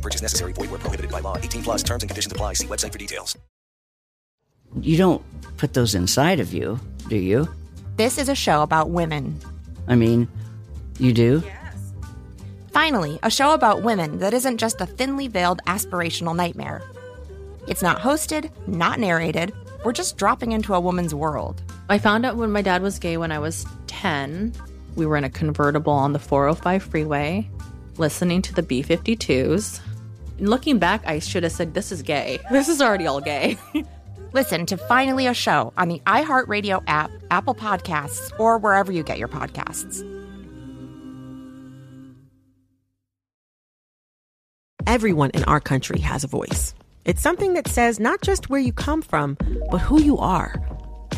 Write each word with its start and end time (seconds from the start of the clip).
No 0.00 0.02
purchase 0.02 0.22
necessary. 0.22 0.54
Void 0.54 0.70
where 0.70 0.78
prohibited 0.78 1.12
by 1.12 1.20
law. 1.20 1.36
18 1.36 1.62
plus 1.62 1.82
terms 1.82 2.02
and 2.02 2.08
conditions 2.08 2.32
apply. 2.32 2.54
See 2.54 2.66
website 2.66 2.90
for 2.90 2.98
details. 2.98 3.36
You 4.80 4.96
don't 4.96 5.22
put 5.58 5.74
those 5.74 5.94
inside 5.94 6.40
of 6.40 6.54
you, 6.54 6.80
do 7.08 7.16
you? 7.16 7.46
This 7.96 8.16
is 8.16 8.30
a 8.30 8.34
show 8.34 8.62
about 8.62 8.88
women. 8.88 9.38
I 9.88 9.96
mean, 9.96 10.26
you 10.98 11.12
do? 11.12 11.42
Yes. 11.44 11.92
Finally, 12.72 13.18
a 13.22 13.30
show 13.30 13.52
about 13.52 13.82
women 13.82 14.20
that 14.20 14.32
isn't 14.32 14.56
just 14.56 14.80
a 14.80 14.86
thinly 14.86 15.28
veiled 15.28 15.60
aspirational 15.66 16.34
nightmare. 16.34 16.80
It's 17.68 17.82
not 17.82 17.98
hosted, 17.98 18.50
not 18.66 19.00
narrated. 19.00 19.52
We're 19.84 19.92
just 19.92 20.16
dropping 20.16 20.52
into 20.52 20.72
a 20.72 20.80
woman's 20.80 21.14
world. 21.14 21.62
I 21.90 21.98
found 21.98 22.24
out 22.24 22.36
when 22.36 22.52
my 22.52 22.62
dad 22.62 22.80
was 22.80 22.98
gay 22.98 23.18
when 23.18 23.32
I 23.32 23.38
was 23.38 23.66
10. 23.88 24.54
We 24.96 25.04
were 25.04 25.18
in 25.18 25.24
a 25.24 25.30
convertible 25.30 25.92
on 25.92 26.14
the 26.14 26.18
405 26.18 26.84
freeway, 26.84 27.50
listening 27.98 28.40
to 28.42 28.54
the 28.54 28.62
B 28.62 28.82
52s. 28.82 29.80
Looking 30.40 30.78
back, 30.78 31.02
I 31.06 31.18
should 31.18 31.42
have 31.42 31.52
said, 31.52 31.74
This 31.74 31.92
is 31.92 32.02
gay. 32.02 32.38
This 32.50 32.68
is 32.68 32.80
already 32.80 33.06
all 33.06 33.20
gay. 33.20 33.58
Listen 34.32 34.64
to 34.66 34.76
Finally 34.76 35.26
a 35.26 35.34
Show 35.34 35.72
on 35.76 35.88
the 35.88 36.00
iHeartRadio 36.06 36.82
app, 36.86 37.10
Apple 37.30 37.54
Podcasts, 37.54 38.32
or 38.38 38.56
wherever 38.58 38.90
you 38.90 39.02
get 39.02 39.18
your 39.18 39.28
podcasts. 39.28 40.06
Everyone 44.86 45.30
in 45.34 45.44
our 45.44 45.60
country 45.60 46.00
has 46.00 46.24
a 46.24 46.26
voice. 46.26 46.74
It's 47.04 47.20
something 47.20 47.52
that 47.54 47.68
says 47.68 48.00
not 48.00 48.22
just 48.22 48.48
where 48.48 48.60
you 48.60 48.72
come 48.72 49.02
from, 49.02 49.36
but 49.70 49.78
who 49.78 50.00
you 50.00 50.16
are. 50.18 50.54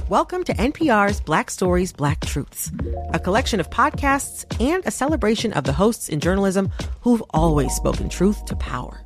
Welcome 0.09 0.45
to 0.45 0.55
NPR's 0.55 1.21
Black 1.21 1.51
Stories, 1.51 1.93
Black 1.93 2.21
Truths, 2.21 2.71
a 3.15 3.19
collection 3.19 3.61
of 3.61 3.71
podcasts 3.71 4.45
and 4.61 4.85
a 4.87 4.91
celebration 4.91 5.53
of 5.53 5.65
the 5.65 5.73
hosts 5.73 6.09
in 6.09 6.21
journalism 6.21 6.71
who've 7.01 7.23
always 7.31 7.73
spoken 7.73 8.09
truth 8.09 8.45
to 8.47 8.57
power. 8.57 9.03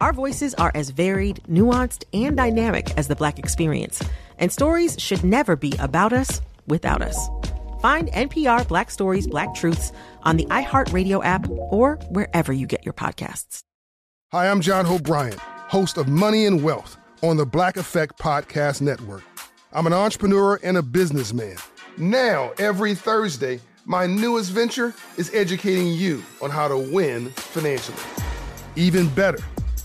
Our 0.00 0.12
voices 0.12 0.54
are 0.54 0.70
as 0.76 0.90
varied, 0.90 1.40
nuanced, 1.48 2.04
and 2.12 2.36
dynamic 2.36 2.96
as 2.96 3.08
the 3.08 3.16
Black 3.16 3.38
experience, 3.38 4.00
and 4.38 4.52
stories 4.52 4.94
should 5.00 5.24
never 5.24 5.56
be 5.56 5.74
about 5.80 6.12
us 6.12 6.40
without 6.68 7.02
us. 7.02 7.28
Find 7.82 8.08
NPR 8.12 8.66
Black 8.68 8.92
Stories, 8.92 9.26
Black 9.26 9.54
Truths 9.56 9.92
on 10.22 10.36
the 10.36 10.46
iHeartRadio 10.46 11.24
app 11.24 11.48
or 11.48 11.96
wherever 12.10 12.52
you 12.52 12.66
get 12.66 12.84
your 12.84 12.92
podcasts. 12.92 13.64
Hi, 14.30 14.48
I'm 14.48 14.60
John 14.60 14.84
Hope 14.84 15.02
Bryant, 15.02 15.40
host 15.40 15.96
of 15.96 16.06
Money 16.06 16.46
and 16.46 16.62
Wealth 16.62 16.96
on 17.22 17.36
the 17.36 17.46
Black 17.46 17.76
Effect 17.76 18.18
Podcast 18.20 18.80
Network. 18.80 19.24
I'm 19.72 19.86
an 19.88 19.92
entrepreneur 19.92 20.60
and 20.62 20.76
a 20.76 20.82
businessman. 20.82 21.56
Now, 21.96 22.52
every 22.58 22.94
Thursday, 22.94 23.60
my 23.84 24.06
newest 24.06 24.52
venture 24.52 24.94
is 25.16 25.34
educating 25.34 25.88
you 25.88 26.22
on 26.40 26.50
how 26.50 26.68
to 26.68 26.78
win 26.78 27.30
financially. 27.30 27.98
Even 28.76 29.08
better, 29.08 29.42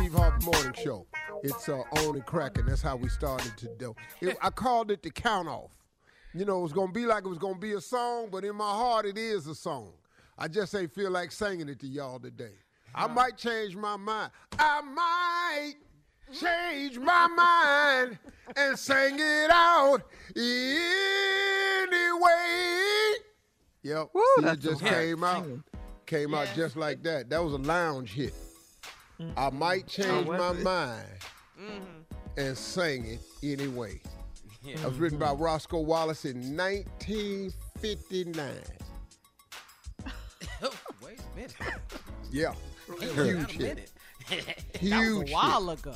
Steve 0.00 0.14
Harvey 0.14 0.46
Morning 0.46 0.72
Show. 0.82 1.06
It's 1.42 1.68
uh, 1.68 1.82
on 1.92 2.14
and 2.14 2.24
cracking. 2.24 2.64
That's 2.64 2.80
how 2.80 2.96
we 2.96 3.10
started 3.10 3.54
today. 3.58 3.92
It, 4.22 4.38
I 4.40 4.48
called 4.48 4.90
it 4.90 5.02
the 5.02 5.10
count 5.10 5.46
off. 5.46 5.72
You 6.32 6.46
know, 6.46 6.60
it 6.60 6.62
was 6.62 6.72
gonna 6.72 6.90
be 6.90 7.04
like 7.04 7.26
it 7.26 7.28
was 7.28 7.36
gonna 7.36 7.58
be 7.58 7.72
a 7.72 7.82
song, 7.82 8.28
but 8.32 8.42
in 8.42 8.56
my 8.56 8.70
heart, 8.70 9.04
it 9.04 9.18
is 9.18 9.46
a 9.46 9.54
song. 9.54 9.92
I 10.38 10.48
just 10.48 10.74
ain't 10.74 10.90
feel 10.90 11.10
like 11.10 11.30
singing 11.30 11.68
it 11.68 11.80
to 11.80 11.86
y'all 11.86 12.18
today. 12.18 12.54
I 12.94 13.08
might 13.08 13.36
change 13.36 13.76
my 13.76 13.98
mind. 13.98 14.30
I 14.58 14.80
might 14.80 15.74
change 16.32 16.98
my 16.98 17.26
mind 17.26 18.18
and 18.56 18.78
sing 18.78 19.16
it 19.18 19.50
out 19.52 20.00
anyway. 20.34 20.72
Yep. 23.82 24.08
Woo, 24.14 24.22
See, 24.38 24.46
it 24.46 24.60
just 24.60 24.82
came 24.82 25.22
out. 25.22 25.46
Came 26.06 26.32
out 26.32 26.48
just 26.56 26.76
like 26.76 27.02
that. 27.02 27.28
That 27.28 27.44
was 27.44 27.52
a 27.52 27.58
lounge 27.58 28.12
hit. 28.12 28.32
I 29.36 29.50
might 29.50 29.86
change 29.86 30.26
was 30.26 30.38
my 30.38 30.50
it? 30.52 30.62
mind 30.62 31.06
mm-hmm. 31.60 32.40
and 32.40 32.56
sing 32.56 33.04
it 33.06 33.20
anyway. 33.42 34.00
It 34.66 34.84
was 34.84 34.98
written 34.98 35.18
by 35.18 35.32
Roscoe 35.32 35.80
Wallace 35.80 36.24
in 36.26 36.56
1959. 36.56 38.46
Wait 41.02 41.18
a 41.18 41.36
minute. 41.36 41.54
Yeah. 42.30 42.52
Wait 42.88 43.10
Huge 43.12 43.56
a 43.56 43.58
hit. 43.58 43.58
minute. 43.58 43.90
that 44.28 44.56
was 44.74 44.80
Huge 44.80 45.30
a 45.30 45.32
while 45.32 45.68
hit. 45.70 45.78
ago. 45.80 45.94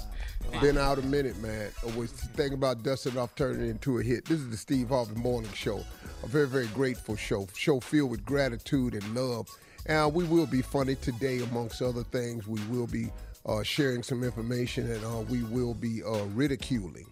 Been 0.60 0.78
out 0.78 0.98
a 0.98 1.02
minute, 1.02 1.36
man. 1.42 1.70
I 1.82 1.96
was 1.96 2.10
thinking 2.10 2.54
about 2.54 2.82
dusting 2.82 3.18
off, 3.18 3.34
turning 3.34 3.66
it 3.66 3.70
into 3.70 3.98
a 3.98 4.02
hit. 4.02 4.24
This 4.24 4.40
is 4.40 4.50
the 4.50 4.56
Steve 4.56 4.88
Harvey 4.88 5.14
Morning 5.16 5.52
Show. 5.52 5.84
A 6.22 6.26
very, 6.26 6.48
very 6.48 6.66
grateful 6.68 7.16
show. 7.16 7.46
Show 7.54 7.80
filled 7.80 8.10
with 8.10 8.24
gratitude 8.24 8.94
and 8.94 9.14
love. 9.14 9.48
And 9.86 10.14
we 10.14 10.24
will 10.24 10.46
be 10.46 10.62
funny 10.62 10.94
today, 10.94 11.40
amongst 11.40 11.82
other 11.82 12.04
things. 12.04 12.46
We 12.46 12.60
will 12.70 12.86
be 12.86 13.10
uh, 13.46 13.62
sharing 13.62 14.02
some 14.02 14.24
information 14.24 14.90
and 14.90 15.04
uh, 15.04 15.20
we 15.28 15.42
will 15.44 15.74
be 15.74 16.02
uh, 16.02 16.24
ridiculing 16.34 17.06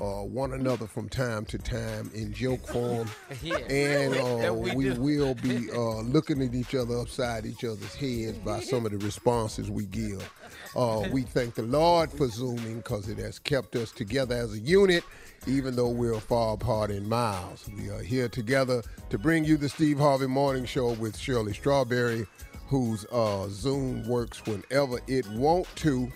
uh, 0.00 0.24
one 0.24 0.52
another 0.52 0.86
from 0.86 1.08
time 1.08 1.44
to 1.46 1.58
time 1.58 2.10
in 2.14 2.32
joke 2.32 2.66
form. 2.72 3.08
Yeah. 3.42 3.56
And 3.56 4.46
uh, 4.48 4.54
we 4.54 4.90
we 4.90 5.18
will 5.18 5.34
be 5.34 5.70
uh, 5.74 6.00
looking 6.00 6.42
at 6.42 6.54
each 6.54 6.74
other 6.74 6.98
upside 6.98 7.46
each 7.46 7.64
other's 7.64 7.94
heads 7.94 8.38
by 8.38 8.60
some 8.60 8.86
of 8.86 8.92
the 8.92 8.98
responses 8.98 9.70
we 9.70 9.86
give. 9.86 10.28
Uh, 10.74 11.06
we 11.12 11.22
thank 11.22 11.54
the 11.54 11.62
Lord 11.62 12.10
for 12.10 12.28
Zooming 12.28 12.78
because 12.78 13.08
it 13.08 13.18
has 13.18 13.38
kept 13.38 13.76
us 13.76 13.92
together 13.92 14.34
as 14.34 14.54
a 14.54 14.58
unit, 14.58 15.04
even 15.46 15.76
though 15.76 15.90
we're 15.90 16.18
far 16.20 16.54
apart 16.54 16.90
in 16.90 17.08
miles. 17.08 17.68
We 17.76 17.90
are 17.90 18.02
here 18.02 18.28
together 18.28 18.82
to 19.10 19.18
bring 19.18 19.44
you 19.44 19.56
the 19.56 19.68
Steve 19.68 19.98
Harvey 19.98 20.26
Morning 20.26 20.64
Show 20.64 20.92
with 20.92 21.16
Shirley 21.16 21.52
Strawberry, 21.52 22.26
whose 22.68 23.04
uh, 23.12 23.48
Zoom 23.48 24.06
works 24.08 24.42
whenever 24.46 24.98
it 25.06 25.28
want 25.30 25.66
to. 25.76 26.10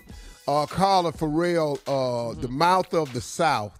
Uh, 0.47 0.65
Carla 0.65 1.11
Ferrell, 1.11 1.77
uh, 1.87 2.33
the 2.39 2.47
mouth 2.47 2.93
of 2.93 3.11
the 3.13 3.19
South, 3.19 3.73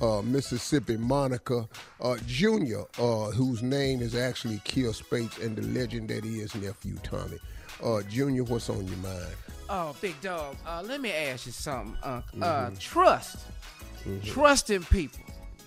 uh, 0.00 0.22
Mississippi 0.22 0.96
Monica 0.96 1.68
uh, 2.00 2.16
Jr., 2.26 2.80
uh, 2.98 3.30
whose 3.32 3.62
name 3.62 4.00
is 4.00 4.14
actually 4.14 4.56
Kier 4.64 4.94
Spates, 4.94 5.36
and 5.38 5.54
the 5.54 5.62
legend 5.78 6.08
that 6.08 6.24
he 6.24 6.40
is 6.40 6.54
nephew 6.54 6.96
Tommy. 7.02 7.38
Uh, 7.84 8.00
Junior, 8.08 8.44
what's 8.44 8.70
on 8.70 8.86
your 8.86 8.96
mind? 8.98 9.26
Oh, 9.68 9.94
big 10.00 10.18
dog. 10.22 10.56
Uh, 10.66 10.82
let 10.84 11.00
me 11.00 11.12
ask 11.12 11.44
you 11.46 11.52
something, 11.52 11.94
Uncle. 12.02 12.42
Uh, 12.42 12.70
Mhm. 12.70 12.78
trust. 12.78 13.36
Mhm. 14.06 14.24
Trust 14.24 14.70
in 14.70 14.82
people. 14.84 15.20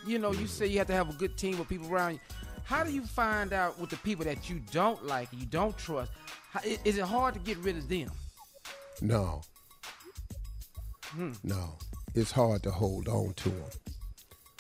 You 0.08 0.18
know, 0.20 0.32
you 0.32 0.48
say 0.48 0.66
you 0.68 0.80
have 0.80 0.88
to 0.88 0.94
have 0.94 1.10
a 1.10 1.14
good 1.14 1.38
team 1.38 1.60
of 1.62 1.70
people 1.70 1.88
around 1.94 2.14
you. 2.14 2.20
How 2.66 2.84
do 2.84 2.92
you 2.92 3.06
find 3.06 3.54
out 3.54 3.80
with 3.80 3.92
the 3.92 3.98
people 3.98 4.26
that 4.26 4.50
you 4.50 4.60
don't 4.72 5.06
like, 5.06 5.30
you 5.32 5.46
don't 5.46 5.78
trust? 5.78 6.12
How, 6.52 6.62
is 6.64 6.98
it 6.98 7.06
hard 7.06 7.36
to 7.36 7.40
get 7.40 7.58
rid 7.60 7.78
of 7.78 7.88
them? 7.88 8.12
No, 9.02 9.42
Hmm. 11.14 11.32
no. 11.44 11.76
It's 12.16 12.32
hard 12.32 12.62
to 12.64 12.72
hold 12.72 13.08
on 13.08 13.34
to 13.34 13.50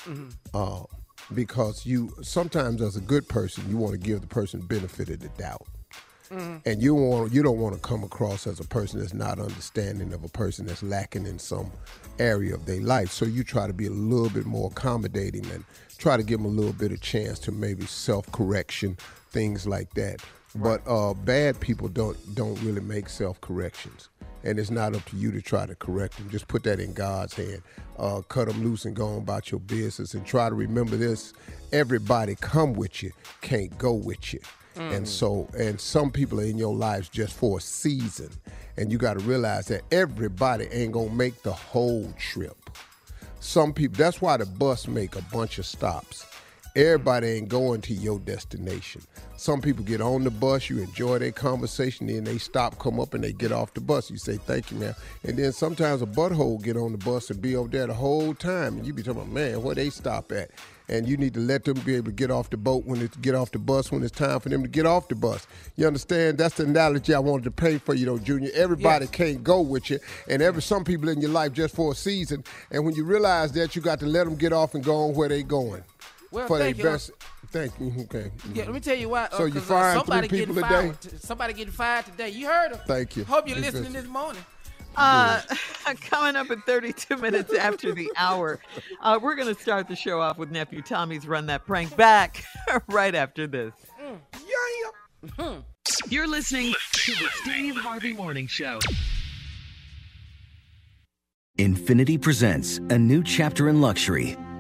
them. 0.05 0.29
Uh, 0.53 0.83
because 1.33 1.85
you 1.85 2.13
sometimes 2.21 2.81
as 2.81 2.95
a 2.97 3.01
good 3.01 3.27
person 3.27 3.63
you 3.69 3.77
want 3.77 3.93
to 3.93 3.97
give 3.97 4.21
the 4.21 4.27
person 4.27 4.59
benefit 4.59 5.09
of 5.09 5.19
the 5.19 5.29
doubt 5.29 5.65
and 6.65 6.81
you 6.81 6.95
want 6.95 7.31
you 7.31 7.43
don't 7.43 7.59
want 7.59 7.75
to 7.75 7.81
come 7.81 8.03
across 8.03 8.47
as 8.47 8.59
a 8.59 8.63
person 8.63 8.99
that's 8.99 9.13
not 9.13 9.39
understanding 9.39 10.11
of 10.13 10.23
a 10.23 10.29
person 10.29 10.65
that's 10.65 10.81
lacking 10.81 11.25
in 11.27 11.37
some 11.37 11.71
area 12.19 12.53
of 12.55 12.65
their 12.65 12.81
life 12.81 13.11
so 13.11 13.23
you 13.25 13.43
try 13.43 13.67
to 13.67 13.73
be 13.73 13.85
a 13.85 13.91
little 13.91 14.29
bit 14.29 14.45
more 14.45 14.69
accommodating 14.71 15.45
and 15.51 15.63
try 15.97 16.17
to 16.17 16.23
give 16.23 16.39
them 16.39 16.45
a 16.45 16.53
little 16.53 16.73
bit 16.73 16.91
of 16.91 16.99
chance 17.01 17.37
to 17.39 17.51
maybe 17.51 17.85
self-correction 17.85 18.97
things 19.29 19.67
like 19.67 19.93
that 19.93 20.17
but 20.55 20.81
uh, 20.87 21.13
bad 21.13 21.59
people 21.59 21.87
don't 21.87 22.17
don't 22.35 22.59
really 22.63 22.81
make 22.81 23.09
self-corrections 23.09 24.09
and 24.43 24.59
it's 24.59 24.71
not 24.71 24.95
up 24.95 25.05
to 25.05 25.15
you 25.15 25.31
to 25.31 25.41
try 25.41 25.65
to 25.65 25.75
correct 25.75 26.17
them. 26.17 26.29
Just 26.29 26.47
put 26.47 26.63
that 26.63 26.79
in 26.79 26.93
God's 26.93 27.33
hand. 27.33 27.61
Uh, 27.97 28.21
cut 28.21 28.47
them 28.47 28.63
loose 28.63 28.85
and 28.85 28.95
go 28.95 29.07
on 29.07 29.17
about 29.19 29.51
your 29.51 29.59
business. 29.59 30.13
And 30.13 30.25
try 30.25 30.49
to 30.49 30.55
remember 30.55 30.97
this: 30.97 31.33
everybody 31.71 32.35
come 32.35 32.73
with 32.73 33.03
you, 33.03 33.11
can't 33.41 33.75
go 33.77 33.93
with 33.93 34.33
you. 34.33 34.39
And 34.75 35.07
so, 35.07 35.47
and 35.55 35.79
some 35.79 36.09
people 36.09 36.39
are 36.39 36.45
in 36.45 36.57
your 36.57 36.75
lives 36.75 37.07
just 37.07 37.35
for 37.35 37.59
a 37.59 37.61
season, 37.61 38.31
and 38.75 38.91
you 38.91 38.97
got 38.97 39.19
to 39.19 39.25
realize 39.25 39.67
that 39.67 39.83
everybody 39.91 40.65
ain't 40.71 40.93
gonna 40.93 41.13
make 41.13 41.43
the 41.43 41.53
whole 41.53 42.11
trip. 42.17 42.57
Some 43.39 43.73
people. 43.73 43.97
That's 43.97 44.21
why 44.21 44.37
the 44.37 44.45
bus 44.45 44.87
make 44.87 45.15
a 45.15 45.21
bunch 45.31 45.59
of 45.59 45.65
stops. 45.65 46.25
Everybody 46.75 47.27
ain't 47.27 47.49
going 47.49 47.81
to 47.81 47.93
your 47.93 48.17
destination. 48.17 49.01
Some 49.37 49.61
people 49.61 49.83
get 49.83 50.01
on 50.01 50.23
the 50.23 50.31
bus, 50.31 50.71
you 50.71 50.81
enjoy 50.81 51.19
their 51.19 51.31
conversation, 51.31 52.07
then 52.07 52.23
they 52.23 52.39
stop, 52.39 52.79
come 52.79 52.99
up, 52.99 53.13
and 53.13 53.23
they 53.23 53.31
get 53.31 53.51
off 53.51 53.75
the 53.75 53.81
bus. 53.81 54.09
You 54.09 54.17
say, 54.17 54.37
thank 54.37 54.71
you, 54.71 54.77
man. 54.77 54.95
And 55.23 55.37
then 55.37 55.51
sometimes 55.51 56.01
a 56.01 56.07
butthole 56.07 56.63
get 56.63 56.75
on 56.75 56.91
the 56.91 56.97
bus 56.97 57.29
and 57.29 57.39
be 57.39 57.55
over 57.55 57.69
there 57.69 57.85
the 57.85 57.93
whole 57.93 58.33
time. 58.33 58.77
And 58.77 58.87
you 58.87 58.93
be 58.93 59.03
talking 59.03 59.21
about, 59.21 59.31
man, 59.31 59.61
where 59.61 59.75
they 59.75 59.91
stop 59.91 60.31
at? 60.31 60.49
And 60.89 61.07
you 61.07 61.15
need 61.15 61.35
to 61.35 61.39
let 61.39 61.63
them 61.63 61.79
be 61.81 61.95
able 61.95 62.07
to 62.07 62.11
get 62.11 62.31
off 62.31 62.49
the 62.49 62.57
boat 62.57 62.85
when 62.85 63.01
it's 63.01 63.15
get 63.17 63.35
off 63.35 63.51
the 63.51 63.59
bus 63.59 63.91
when 63.91 64.01
it's 64.03 64.11
time 64.11 64.39
for 64.39 64.49
them 64.49 64.63
to 64.63 64.67
get 64.67 64.85
off 64.85 65.07
the 65.07 65.15
bus. 65.15 65.47
You 65.77 65.87
understand? 65.87 66.37
That's 66.39 66.55
the 66.55 66.63
analogy 66.63 67.13
I 67.13 67.19
wanted 67.19 67.45
to 67.45 67.51
paint 67.51 67.83
for 67.83 67.93
you 67.93 68.05
though, 68.05 68.17
Junior. 68.17 68.49
Everybody 68.53 69.05
Yes. 69.05 69.11
can't 69.11 69.43
go 69.43 69.61
with 69.61 69.89
you. 69.89 69.99
And 70.27 70.41
every 70.41 70.61
some 70.61 70.83
people 70.83 71.07
in 71.07 71.21
your 71.21 71.31
life 71.31 71.53
just 71.53 71.73
for 71.75 71.93
a 71.93 71.95
season. 71.95 72.43
And 72.69 72.83
when 72.83 72.95
you 72.95 73.05
realize 73.05 73.53
that, 73.53 73.75
you 73.75 73.81
got 73.81 73.99
to 74.01 74.05
let 74.05 74.25
them 74.25 74.35
get 74.35 74.51
off 74.51 74.73
and 74.75 74.83
go 74.83 74.95
on 75.07 75.13
where 75.13 75.29
they 75.29 75.41
going. 75.43 75.83
Well, 76.33 76.47
for 76.47 76.57
their 76.57 76.67
thank 76.67 76.77
you. 76.79 76.83
best. 76.83 77.11
Thank 77.51 77.79
you. 77.79 77.93
Okay. 78.05 78.31
Yeah, 78.53 78.63
let 78.65 78.73
me 78.73 78.79
tell 78.79 78.95
you 78.97 79.09
why. 79.09 79.25
uh, 79.25 79.37
So 79.37 79.45
you 79.45 79.53
'cause, 79.53 79.63
fired 79.63 79.97
somebody 79.99 80.27
three 80.27 80.39
getting 80.39 80.55
people 80.55 80.67
a 80.69 80.73
fired. 80.73 80.99
day? 80.99 81.09
Somebody 81.19 81.53
getting 81.53 81.73
fired 81.73 82.05
today. 82.05 82.29
You 82.29 82.47
heard 82.47 82.71
him. 82.71 82.79
Thank 82.87 83.15
you. 83.15 83.23
Hope 83.25 83.47
you're 83.47 83.57
It's 83.59 83.67
listening 83.73 83.93
this 83.93 84.07
morning. 84.07 84.43
Uh, 84.95 85.41
coming 86.09 86.35
up 86.35 86.49
in 86.51 86.61
32 86.61 87.17
minutes 87.17 87.53
after 87.53 87.93
the 87.93 88.11
hour, 88.17 88.59
uh, 89.01 89.19
we're 89.21 89.35
going 89.35 89.53
to 89.53 89.59
start 89.61 89.87
the 89.87 89.95
show 89.95 90.19
off 90.21 90.37
with 90.37 90.51
nephew 90.51 90.81
Tommy's 90.81 91.27
Run 91.27 91.45
That 91.47 91.65
Prank 91.65 91.95
back 91.95 92.43
right 92.87 93.13
after 93.15 93.47
this. 93.47 93.73
Yeah. 95.37 95.57
You're 96.09 96.27
listening 96.27 96.73
to 96.93 97.11
the 97.11 97.27
Steve 97.43 97.75
Harvey 97.77 98.13
Morning 98.13 98.47
Show. 98.47 98.79
Infiniti 101.59 102.19
presents 102.19 102.77
a 102.89 102.97
new 102.97 103.23
chapter 103.23 103.69
in 103.69 103.79
luxury, 103.79 104.35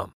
com. 0.00 0.19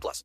plus. 0.00 0.24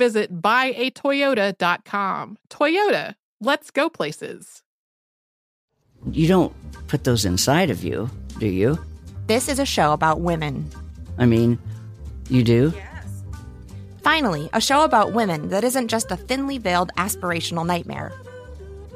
visit 0.01 0.41
buyatoyota.com. 0.41 2.37
Toyota, 2.49 3.13
let's 3.39 3.69
go 3.69 3.87
places. 3.87 4.63
You 6.11 6.27
don't 6.27 6.51
put 6.87 7.03
those 7.03 7.23
inside 7.23 7.69
of 7.69 7.83
you, 7.83 8.09
do 8.39 8.47
you? 8.47 8.83
This 9.27 9.47
is 9.47 9.59
a 9.59 9.65
show 9.65 9.93
about 9.93 10.21
women. 10.21 10.67
I 11.19 11.27
mean, 11.27 11.59
you 12.31 12.43
do? 12.43 12.73
Yes. 12.75 13.23
Finally, 14.01 14.49
a 14.53 14.59
show 14.59 14.83
about 14.83 15.13
women 15.13 15.49
that 15.49 15.63
isn't 15.63 15.87
just 15.87 16.09
a 16.09 16.17
thinly 16.17 16.57
veiled 16.57 16.91
aspirational 16.97 17.63
nightmare. 17.63 18.11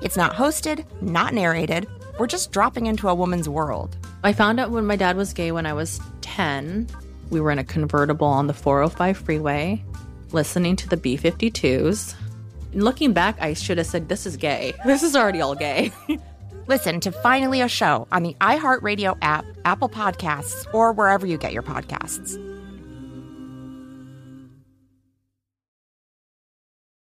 It's 0.01 0.17
not 0.17 0.33
hosted, 0.33 0.85
not 1.03 1.35
narrated. 1.35 1.85
We're 2.17 2.25
just 2.25 2.51
dropping 2.51 2.88
into 2.88 3.09
a 3.09 3.13
woman's 3.13 3.47
world. 3.47 3.95
I 4.24 4.33
found 4.33 4.59
out 4.59 4.71
when 4.71 4.88
my 4.88 4.95
dad 4.95 5.17
was 5.17 5.33
gay 5.33 5.51
when 5.51 5.67
I 5.67 5.74
was 5.74 6.01
10. 6.21 6.88
We 7.29 7.39
were 7.39 7.51
in 7.51 7.59
a 7.59 7.63
convertible 7.63 8.25
on 8.25 8.47
the 8.47 8.55
405 8.55 9.17
freeway, 9.17 9.83
listening 10.32 10.75
to 10.77 10.89
the 10.89 10.98
B 10.98 11.17
52s. 11.17 12.15
Looking 12.74 13.13
back, 13.13 13.38
I 13.39 13.53
should 13.53 13.77
have 13.77 13.88
said, 13.88 14.10
This 14.10 14.25
is 14.25 14.38
gay. 14.38 14.74
This 14.86 15.03
is 15.03 15.15
already 15.15 15.41
all 15.41 15.55
gay. 15.55 15.91
Listen 16.67 17.00
to 17.01 17.12
Finally 17.12 17.62
a 17.62 17.67
Show 17.67 18.08
on 18.12 18.24
the 18.24 18.36
iHeartRadio 18.41 19.17
app, 19.22 19.46
Apple 19.65 19.89
Podcasts, 19.89 20.65
or 20.74 20.94
wherever 20.94 21.27
you 21.27 21.38
get 21.38 21.53
your 21.53 21.63
podcasts. 21.63 22.54